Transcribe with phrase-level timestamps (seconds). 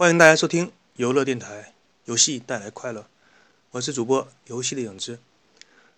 [0.00, 1.74] 欢迎大家收听游乐电台，
[2.06, 3.06] 游戏带来快乐。
[3.72, 5.18] 我是主播游戏的影子。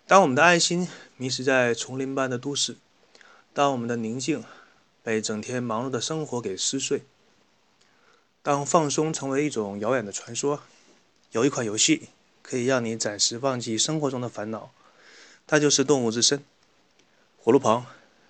[0.05, 2.75] 当我们的爱心迷失在丛林般的都市，
[3.53, 4.43] 当我们的宁静
[5.01, 7.03] 被整天忙碌的生活给撕碎，
[8.41, 10.63] 当放松成为一种遥远的传说，
[11.31, 12.09] 有一款游戏
[12.41, 14.73] 可以让你暂时忘记生活中的烦恼，
[15.47, 16.39] 它就是《动物之森》。
[17.37, 17.85] 火炉旁，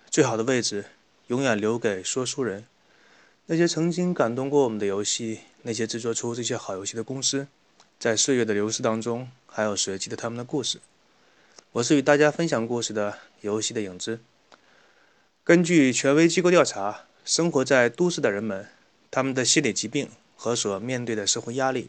[0.08, 0.84] 最好的位置
[1.26, 2.64] 永远留给说书人。
[3.46, 7.46] 那些曾经感动过我们的游戏，那些制作出这些好游戏的公司，
[7.98, 10.78] 在岁月的流逝当中，还有谁记得他们的故事？
[11.72, 14.20] 我是与大家分享故事的游戏的影子。
[15.42, 18.68] 根据权威机构调查，生活在都市的人们，
[19.10, 21.88] 他们的心理疾病和所面对的社会压力，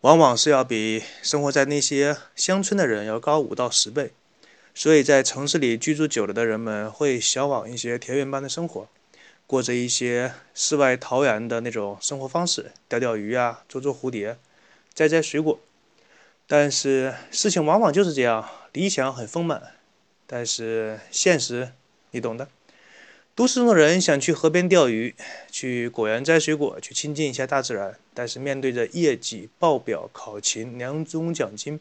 [0.00, 4.12] 往往是要比生活在那些乡村的人要高五到十倍。
[4.74, 8.88] 所以在城市里居住久了的人们，会向往一些田园般的生活。
[9.48, 14.36] 过着一些世外桃源的那种生活方式，钓钓鱼啊，捉捉蝴蝶，
[14.92, 15.58] 摘摘水果。
[16.46, 19.62] 但是事情往往就是这样，理想很丰满，
[20.26, 21.72] 但是现实
[22.10, 22.48] 你懂的。
[23.34, 25.14] 都市中的人想去河边钓鱼，
[25.50, 31.80] 去果园摘水果，去亲近一下大自然，但是面对着业绩报表、考勤、年终奖金、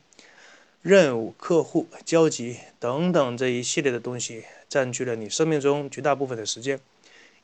[0.82, 6.80] 任务、客户、交集等等这一系列的东西，占据了你生命中绝大部分的时间。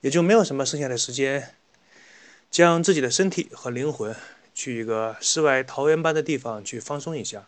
[0.03, 1.55] 也就没有什么剩下的时间，
[2.51, 4.13] 将自己的身体和灵魂
[4.53, 7.47] 去一个世外桃源般的地方去放松一下。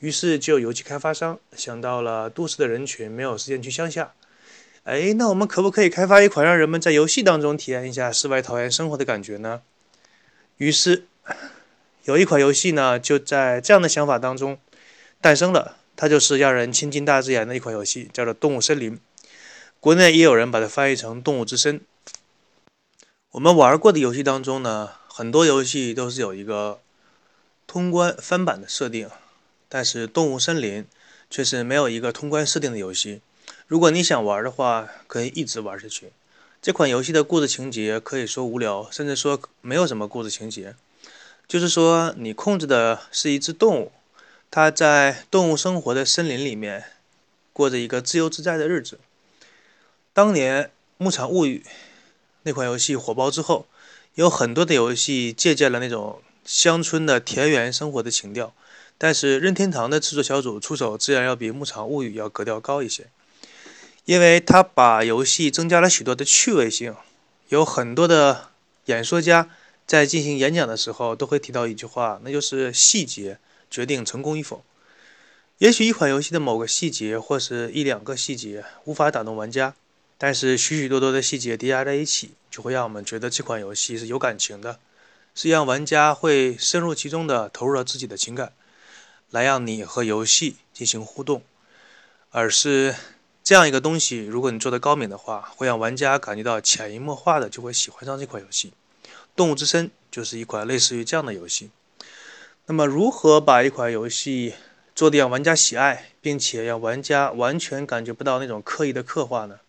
[0.00, 4.12] 于是，就有游戏开发商想到了都市的人群没有时间去乡下，
[4.82, 9.62] 哎，那我们可不可以开发一款让人们在游戏当中体验一下世外桃源生活的感觉呢？
[10.56, 11.04] 于是，
[12.02, 14.58] 有一款游戏呢，就在这样的想法当中
[15.20, 15.76] 诞生了。
[15.94, 18.96] 它就是让人亲近大自然的一款游戏，叫做《动物森林》。
[19.80, 21.78] 国内也有人把它翻译成《动物之森》。
[23.30, 26.80] 我们玩过的游戏当中呢，很多游戏都是有一个
[27.68, 29.08] 通关翻版的设定，
[29.68, 30.82] 但是《动物森林》
[31.30, 33.20] 却是没有一个通关设定的游戏。
[33.68, 36.10] 如果你想玩的话，可以一直玩下去。
[36.60, 40.74] 这款游戏的故事情节可以说无聊，甚至说没有什么故事情节。
[41.46, 43.92] 就是说，你控制的是一只动物，
[44.50, 46.86] 它在动物生活的森林里面
[47.52, 48.98] 过着一个自由自在的日子。
[50.18, 50.64] 当年
[50.96, 51.62] 《牧场物语》
[52.42, 53.68] 那款游戏火爆之后，
[54.16, 58.52] 有很多的游戏借鉴了那种乡村的田园生活的情调，
[58.98, 63.06] 但是任天堂的制作小组出手自然要比《牧场物语》要格调高一些，
[64.06, 66.96] 因为他把游戏增加了许多的趣味性。
[67.50, 68.48] 有很多的
[68.86, 69.48] 演说家
[69.86, 73.38] 在进行演讲的时候都会提到一句话，那就是细节
[73.70, 74.64] 决定成功与否。
[75.58, 79.76] 也许一款游戏的某个细节或是一两个细节无法打动玩家。
[80.18, 84.80] 但是许许多多的细节叠加在一起，就会让我们觉得这款游戏是有感情的，
[85.34, 88.52] 是让玩家会深入其中的投入了自己的情感，
[89.30, 91.42] 来让你和游戏进行互动。
[92.30, 92.94] 而是
[93.42, 98.72] 这样一个东西，如果你做的高明的话，会让玩家感觉到潜移默化的就会喜欢上这款游戏。
[99.36, 101.70] 《动物之森》就是一款类似于这样的游戏。
[102.66, 104.54] 那么，如何把一款游戏
[104.94, 109.60] 做的让玩家喜爱，并且让玩家完全感觉不到那种刻意的刻画呢？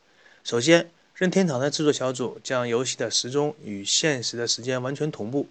[0.43, 5.47] 首先，任天堂的制作小组将游戏的时钟与现实的时间完全同步。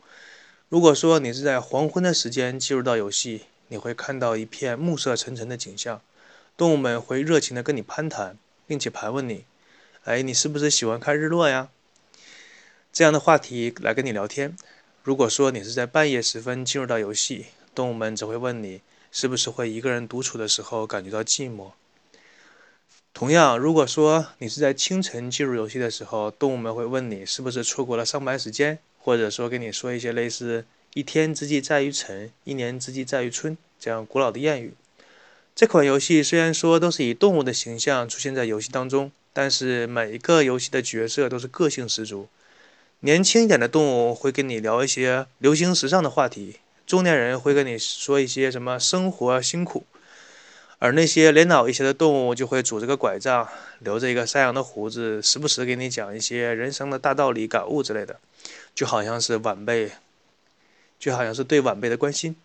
[0.69, 6.00] 如果说你是在黄昏的时间进入到游戏，你会看到一片暮色沉沉的景象，
[6.56, 9.44] 动物们会热情地跟你攀谈，并且盘问你
[10.04, 11.69] ：“哎，你是不是喜欢看日落呀？”
[12.93, 14.56] 这样的话题来跟你聊天。
[15.03, 18.81] 如果说你是在半夜时分进入到游戏，动物们只会问你
[19.12, 21.71] ：“是不是会一个人独处的时候感觉到寂寞？”
[23.18, 34.74] 同样，如果说你是在清晨进入游戏的时候，动物们会问你是不是错过了上班时间，或者说跟你说一些类似“一天之计在于晨，一年之计在于春”这样古老的谚语。
[35.56, 42.28] 这款游戏虽然说都是以动物的形象出现在游戏当中，但是每一个游戏的角色都是个性十足。
[43.00, 49.84] 年轻一点的动物会跟你聊一些流行时尚的话题，中年人会跟你说一些什么生活辛苦。
[50.80, 53.48] 而那些年老一些的动物就会拄着个拐杖，
[53.80, 58.21] 留着一个山羊的胡子，时不时给你讲一些人生的大道理、感悟之类的，
[58.77, 59.91] 就好像是晚辈，
[60.97, 62.36] 就好像是对晚辈的关心。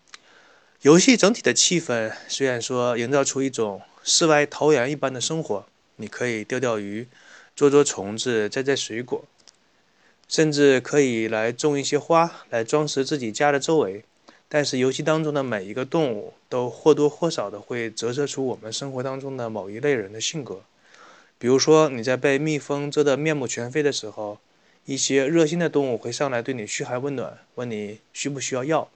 [0.82, 5.64] 游戏整体的气氛虽然说营造出一种世外桃源一般的生活，
[5.96, 7.06] 你可以钓钓鱼、
[7.54, 9.24] 捉捉虫子、摘摘水果，
[10.26, 14.04] 甚至可以来种一些花来装饰自己家的周围。
[14.54, 20.60] 但是游戏当中的每一个动物都或多或少的会折射出我们生活当中的某一类人的性格。
[21.38, 24.38] 比如说，你在被蜜蜂蛰得面目全非的时候，
[24.84, 28.88] 一些热心的动物会上来对你嘘寒问暖，问你需不需要药，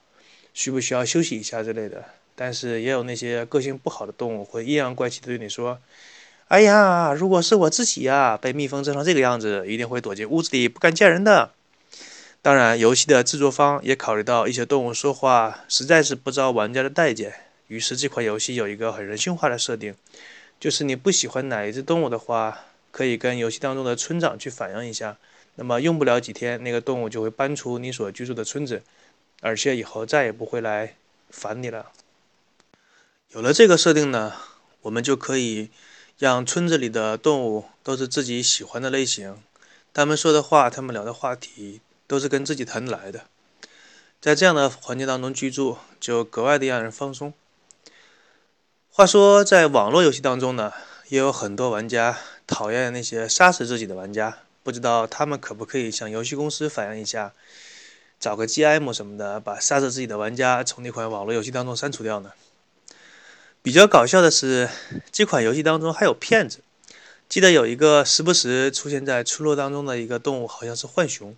[0.55, 2.04] 需不需要休息一下之类的。
[2.37, 5.81] 但是也有那些个性不好的动物会阴阳怪气的对你说
[6.46, 11.50] ：“哎呀，如果是我自己呀，被蜜蜂蛰成这个样子，一定会躲进屋子里不敢见人的。”
[12.40, 17.35] 当然，游戏的制作方也考虑到一些动物说话实在是不招玩家的待见，
[17.67, 19.94] 于是这款游戏有一个很人性化的设定，
[20.61, 25.19] 就是你不喜欢哪一只动物的话，可以跟游戏当中的村长去反映一下，
[25.56, 28.82] 那么用不了几天，那个动物就会搬出你所居住的村子，
[29.40, 30.94] 而且以后再也不会来
[31.29, 31.90] 烦你了。
[33.32, 34.32] 有了这个设定呢，
[34.82, 35.70] 我们就可以
[36.17, 39.43] 让村子里的动物都是自己喜欢的类型，
[39.93, 41.81] 他们说的话，他们聊的话题。
[42.08, 43.26] 都是跟自己谈来的，
[44.20, 47.32] 在这样的环境当中居住，就格外的让人放松。
[48.90, 50.72] 话说，在网络游戏当中呢，
[51.10, 57.32] 也有很多玩家讨厌那些杀死自己的玩家，不知道他们可不可以向游戏公司反映一下，
[58.19, 62.32] 找个 GM 什么的，把杀死自己的玩家从那款网络游戏当中删除掉呢？
[63.62, 64.70] 比较搞笑的是，
[65.12, 66.61] 这款游戏当中还有骗子。
[67.28, 71.37] 记得有一个时不时出现在村落当中的一个动物，好像是浣熊。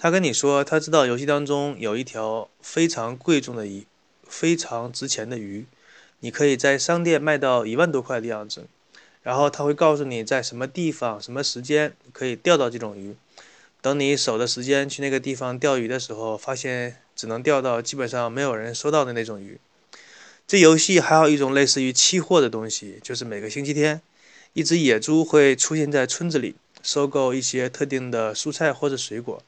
[0.00, 3.84] 他跟你说，他知道游戏当中有一条非常贵重的鱼，
[4.28, 5.66] 非常值钱的鱼，
[6.20, 8.68] 你可以在商店卖到一万多块的样子。
[9.24, 13.16] 然后他会告诉你在什么地方、什么时间可以钓到这种鱼。
[13.80, 19.58] 等你守的时间去那个地方钓鱼的时候，发现只能钓到基本上没有人收到的那种鱼。
[20.46, 24.00] 这游戏还有一种类似于期货的东西，就是每个星期天，
[24.52, 26.54] 一只野猪会出现在村子里，
[26.84, 29.42] 收购一些特定的蔬菜或者水果。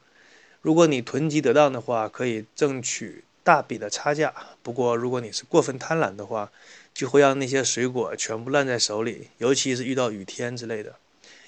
[0.62, 4.34] 如果你囤积得当的话，可以挣取大笔的差价。
[4.62, 6.52] 不过，如果你是过分贪婪的话，
[6.92, 10.96] 就会让那些水果全部烂在手里，尤其是遇到雨天之类的，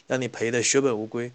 [0.06, 1.30] 让你赔得血本无归。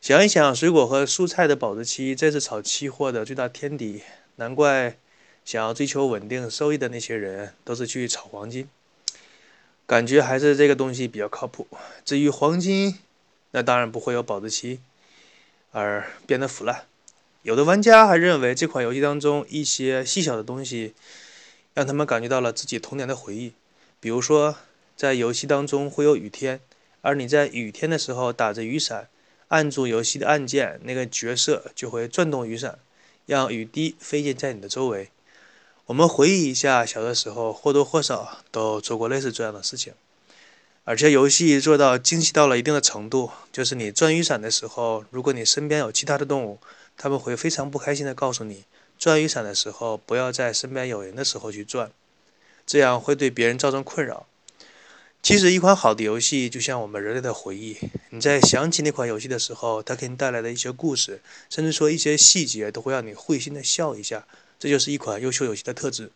[0.00, 4.02] 想一想，水果和蔬菜的保质期，这是炒期货的最大天敌。
[4.36, 4.96] 难怪
[5.44, 8.68] 想要追求稳定收益的那些人都是去炒黄金。
[9.86, 11.66] 感觉还是这个东西比较靠谱。
[12.04, 12.98] 至于黄金，
[13.50, 14.80] 那当然不会有保质期，
[15.72, 16.86] 而变得腐烂。
[17.42, 20.92] 有的玩家还认为这款游戏当中一些细小的东西，
[21.72, 23.54] 让他们感觉到了自己童年的回忆。
[23.98, 24.56] 比如说，
[24.94, 26.60] 在游戏当中会有雨天，
[27.00, 29.08] 而你在雨天的时候打着雨伞，
[29.48, 32.78] 按住游戏的按键，那个角色就会转动雨伞，
[33.24, 35.08] 让雨滴飞溅在你的周围。
[35.86, 39.94] 我们回忆一下，小的时候或多或少都做过类似这样的事情。
[40.84, 46.58] 而且游戏做到精细到了一定的程度，就是你转雨伞的时候，如果你身边有其他的动物，
[47.02, 48.64] 他们会非常不开心地告诉你，
[48.98, 51.90] 转雨伞的时候不要在身边有人的时候去转，
[52.66, 54.26] 这样会对别人造成困扰。
[55.22, 57.78] 其实，一款好的游戏就像我们人类的回忆，
[58.10, 64.26] 你在想起那款游戏的时候，它给你带来的一些故事，甚至说一些细节，都会让你会心的笑一下。
[64.58, 66.10] 这就是一款优秀游戏的特质。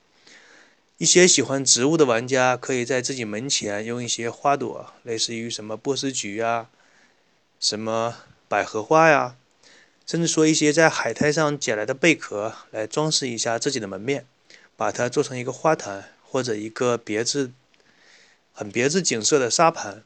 [0.98, 6.68] 一些喜欢植物的玩家，可以在自己门前用一些花朵，类似于什么波斯菊呀、
[7.58, 8.16] 什么
[8.48, 9.36] 百合花呀。
[10.06, 14.26] 甚至说一些在海滩上捡来的贝壳来装饰一下自己的门面，
[14.76, 17.50] 把它做成一个花坛或者一个别致、
[18.52, 20.02] 很别致景色的沙盘。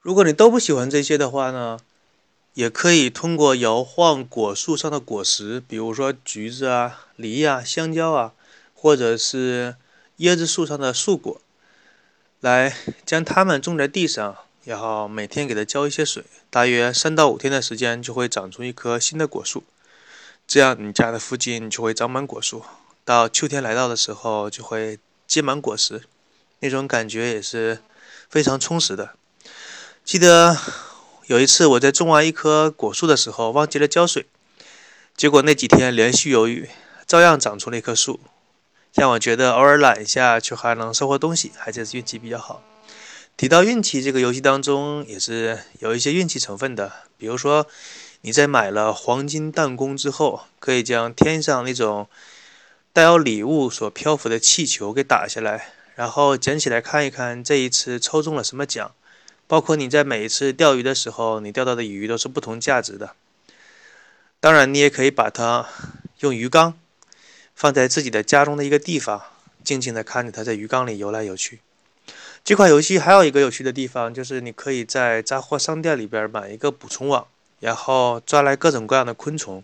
[0.00, 1.78] 如果你都不喜欢这些的话呢，
[2.54, 8.32] 也可以通过摇晃果树上的果实，比如说橘子啊、梨啊、香蕉啊，
[8.72, 9.76] 或者是
[10.18, 11.40] 椰子树上的树果，
[12.40, 12.74] 来
[13.04, 14.38] 将它们种在地上。
[14.68, 19.64] 然后每天给它浇一些水，大约三到五天的时间就会长出一棵新的果树。
[20.46, 22.62] 这样你家的附近就会长满果树，
[23.02, 26.02] 到秋天来到的时候就会结满果实，
[26.58, 27.80] 那种感觉也是
[28.28, 29.14] 非常充实的。
[30.04, 30.54] 记得
[31.24, 34.26] 有一次我在种完一棵果树的时候忘记了浇水，
[35.16, 36.68] 结果那几天连续有雨，
[37.06, 38.20] 照样长出了一棵树，
[38.92, 42.62] 让我觉得偶尔懒一下却还能收获东西，还是运气比较好。
[43.38, 46.92] 提到运气，这个游戏当中也是有一些运气成分的。
[47.16, 47.68] 比如说，
[48.22, 52.08] 你在买了黄金弹弓之后，可以将天上那种
[52.92, 58.90] 带有礼物所漂浮的气球给打下来，然后捡起来看一看这一次抽中了什么奖。
[59.46, 63.14] 包括你在每一次钓鱼的时候，你钓到的鱼都是不同价值的。
[64.40, 65.68] 当然，你也可以把它
[66.18, 66.76] 用鱼缸
[67.54, 69.22] 放在自己的家中的一个地方，
[69.62, 71.60] 静静地看着它在鱼缸里游来游去。
[72.48, 77.26] 这款游戏还有一个有趣的地方，就是你可以在杂货商店里边买一个捕虫网，
[77.60, 79.62] 然后抓来各种各样的昆虫。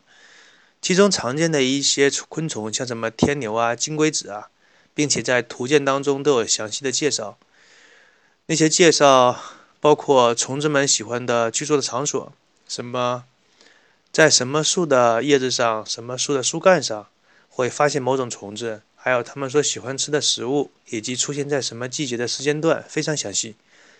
[0.82, 4.48] 其中常见的一些昆虫，像什么天牛啊、金龟子啊，
[4.92, 7.38] 并且在图鉴当中都有详细的介绍。
[8.48, 9.40] 那些介绍
[9.80, 12.30] 包括虫子们喜欢的居住的场所，
[12.68, 13.24] 什么
[14.12, 17.06] 在什么树的叶子上、什么树的树干上
[17.48, 23.54] 会发现某种虫子，还有他们所喜欢吃的食物，以及出现在什么季节的时间段，非常详细。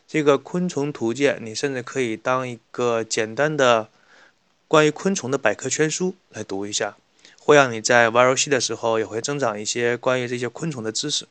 [0.08, 3.90] 这个昆虫图鉴，你甚至可以当一个简单的
[4.66, 6.96] 关于昆虫的百科全书来读一下，
[7.38, 11.28] 会让你在玩游戏的时候也会增长一些关于这些昆虫的知识。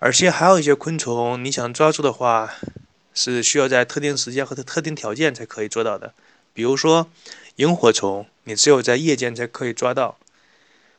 [0.00, 2.52] 而且还有一些昆虫，你想抓住的话，
[3.14, 6.12] 是需要在特定时间和特定条件才可以做到的。
[6.52, 7.08] 比如说，
[7.56, 10.18] 萤火虫，你只有在夜间才可以抓到；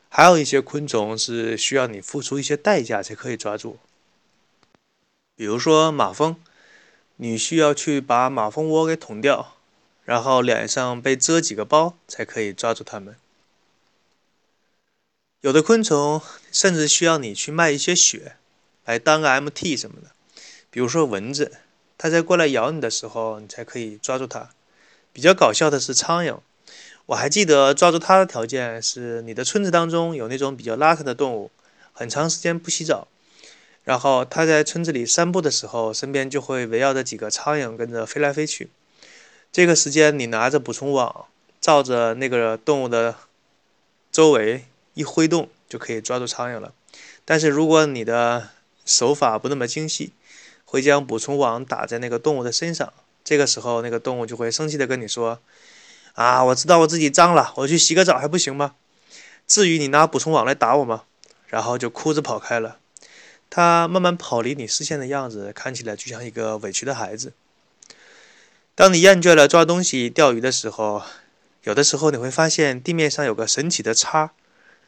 [0.09, 3.77] 还有一些昆虫是需要你付出一些代价才可以抓住。
[5.35, 6.37] 比如说马蜂，
[7.17, 9.55] 你需要去把马蜂窝给捅掉，
[10.03, 13.15] 然后脸上被蛰几个包才可以抓住它们。
[15.41, 16.21] 有的昆虫
[16.51, 18.37] 甚至需要你去卖一些血。
[18.85, 20.11] 来当个 MT 什么的，
[20.71, 21.57] 比如说蚊子，
[21.97, 24.51] 它在过来咬你的时候，你才可以抓住它。
[25.11, 26.39] 比较搞笑的是苍蝇，
[27.07, 31.49] 我还记得抓住它的条件是你的村子当中有那种比较邋遢的动物，
[31.93, 33.07] 很长时间不洗澡，
[33.85, 38.69] 然后它在村子里散步的时候，身边就会围绕着几个苍蝇跟着飞来飞去。
[39.53, 41.27] 这个时间你拿着捕虫网，
[41.61, 43.15] 照着那个动物的
[44.11, 46.73] 周围一挥动，就可以抓住苍蝇了。
[47.23, 48.49] 但是如果你的
[48.85, 50.11] 手法不那么精细，
[50.65, 52.91] 会将捕虫网打在那个动物的身上。
[53.23, 55.39] 这个时候，那个动物就会生气的跟你说
[56.17, 58.73] ：“啊，我知道我自己脏了，我去洗个澡还不行吗？
[59.45, 61.03] 至于你拿捕虫网来打我吗？”
[61.45, 62.79] 然后就哭着跑开了。
[63.51, 67.33] 他慢慢跑离你视线的样子，看起来就像一个委屈的孩子。
[68.73, 71.03] 当你厌倦了抓东西、钓鱼的时候，
[71.63, 74.31] 有的时候你会发现地面上有个神奇的叉，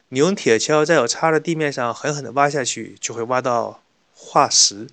[0.08, 3.80] 你用铁锹在有叉的地面上狠狠地挖下去，就会挖到。
[4.22, 4.86] 化石，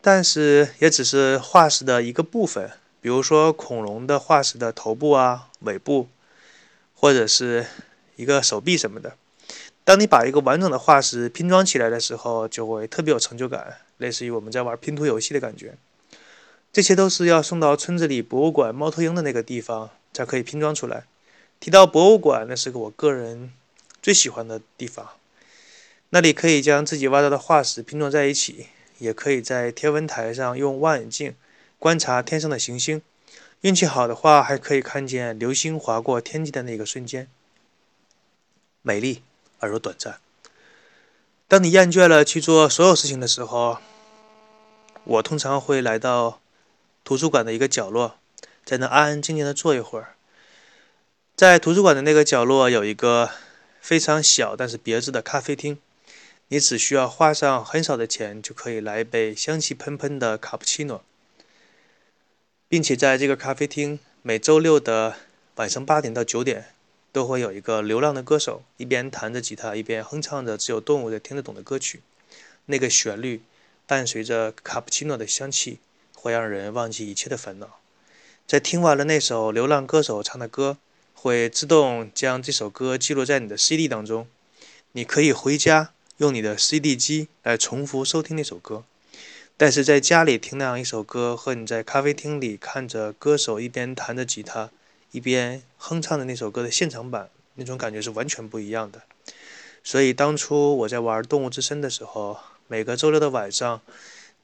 [0.00, 6.08] 但是也只是化石的一个部分，比如说恐龙的化石的头部啊、尾部，
[6.94, 7.66] 或者是
[8.16, 9.16] 一个手臂什么的。
[9.84, 15.76] 当你把一个完整的化石拼装起来的时候，就会特别有成就感，类似于我们在玩拼图游戏的感觉。
[16.72, 21.04] 这些都是要送到村子里博物馆猫头鹰的那个地方才可以拼装出来。
[21.58, 23.52] 提到博物馆，那是个我个人
[24.02, 25.08] 最喜欢的地方。
[26.10, 28.66] 那里可以将自己挖到的化石拼装在一起，
[28.98, 31.34] 也可以在天文台上用望远镜
[31.78, 33.02] 观察天上的行星。
[33.62, 37.28] 运气好的话，还可以看见流星划过天际的那个瞬间，
[38.82, 39.22] 美丽
[39.58, 40.20] 而又短暂。
[41.48, 43.78] 当你厌倦了去做所有事情的时候，
[45.04, 46.40] 我通常会来到
[47.02, 48.18] 图书馆的一个角落，
[48.64, 50.14] 在那安安静静的坐一会儿。
[51.34, 53.30] 在图书馆的那个角落有一个
[53.80, 55.78] 非常小但是别致的咖啡厅。
[56.48, 61.02] 你只需要花上很少的钱，就可以来一杯香气喷喷的卡布奇诺，
[62.68, 65.16] 并且在这个咖啡厅，每周六的
[65.56, 66.66] 晚上八点到九点，
[67.10, 72.02] 都会有一个流浪的歌手，一边弹着吉他，一边哼唱着只有动物才听得懂的歌曲。
[72.66, 73.40] 那个旋律
[73.86, 75.78] 伴随着卡布奇诺的香气，
[76.14, 77.78] 会让人忘记一切的烦恼。
[78.46, 80.76] 在听完了那首流浪歌手唱的歌，
[81.14, 84.26] 会自动将这首歌记录在你的 CD 当中，
[84.92, 85.92] 你可以回家。
[86.18, 88.82] 用你的 CD 机来重复收听那首歌，
[89.60, 94.70] 但是在家里听那样一首歌，和你在咖啡厅里看着歌手一边弹着吉他，
[95.10, 99.02] 一边哼唱的那首歌的现场版，那种感觉是完全不一样的。
[99.82, 102.38] 所以当初我在玩《动物之声》的时候，
[102.68, 103.82] 每个周六的晚上，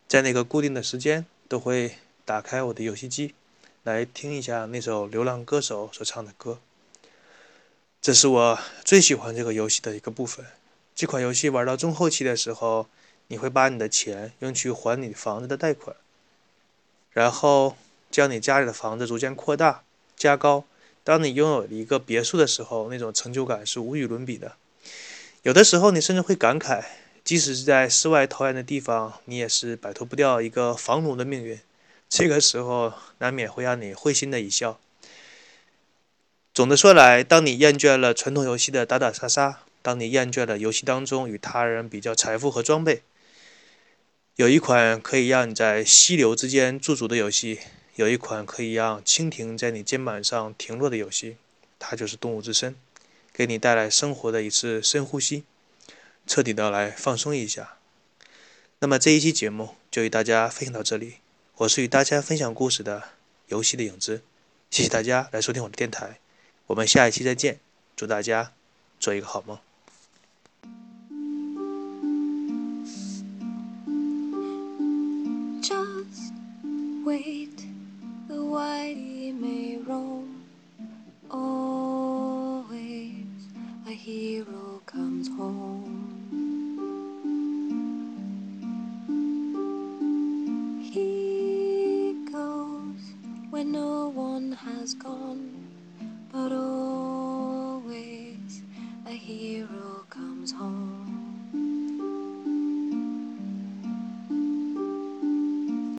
[0.08, 1.94] 在那个固定的时间，都会
[2.24, 3.34] 打开我的游戏机，
[3.84, 6.58] 来听一下那首流浪歌手所唱的歌。
[8.02, 10.44] 这是我最喜欢这个游戏的一个部分。
[10.92, 12.88] 这款游戏玩到中后期的时候，
[13.28, 15.96] 你会把你的钱用去还你房子的贷款，
[17.12, 17.76] 然后
[18.10, 19.82] 将你家里的房子逐渐扩大、
[20.16, 20.64] 加高。
[21.02, 24.56] 当你拥有一个别墅的时候，那种成就感是无与伦比的。
[25.42, 26.84] 有的时候，你甚至会感慨，
[27.22, 31.60] 即使是在世外桃源的地方，你也是摆脱不掉一个房奴的命运。
[32.08, 34.78] 这个时候，难免会让你会心的一笑。
[36.54, 43.02] 总的说来，当你厌倦了传统游戏的打打杀杀，当你厌倦了游戏当中与他人比较财富和装备，
[44.36, 47.60] 有一款可以让你在溪流之间驻足的游戏，
[47.94, 51.36] 有一款可以让蜻蜓在你肩膀上停落的游戏，
[51.78, 52.72] 它就是《动物之声》，
[53.32, 55.44] 给你带来生活的一次深呼吸，
[56.26, 57.76] 彻底的来放松一下。
[58.80, 61.18] 那么这一期节目就与大家分享到这里，
[61.58, 63.10] 我是与大家分享故事的
[63.46, 64.22] 游戏的影子，
[64.68, 66.18] 谢谢大家来收听我的电台，
[66.66, 67.60] 我们下一期再见，
[67.94, 68.52] 祝大家
[68.98, 69.56] 做一个好梦。
[77.04, 77.66] wait,
[78.28, 80.42] the whitey may roam.
[81.30, 83.26] Always
[83.86, 86.00] a hero comes home.
[90.82, 93.12] He goes
[93.50, 95.50] where no one has gone,
[96.32, 97.82] but always
[99.06, 99.93] a hero.